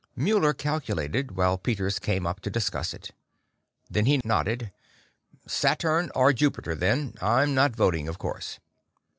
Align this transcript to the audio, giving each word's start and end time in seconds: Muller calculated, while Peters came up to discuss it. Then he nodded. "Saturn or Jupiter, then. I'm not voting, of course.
Muller 0.15 0.55
calculated, 0.55 1.35
while 1.37 1.59
Peters 1.59 1.99
came 1.99 2.25
up 2.25 2.39
to 2.39 2.49
discuss 2.49 2.91
it. 2.91 3.11
Then 3.87 4.07
he 4.07 4.19
nodded. 4.25 4.71
"Saturn 5.45 6.09
or 6.15 6.33
Jupiter, 6.33 6.73
then. 6.73 7.13
I'm 7.21 7.53
not 7.53 7.75
voting, 7.75 8.07
of 8.07 8.17
course. 8.17 8.57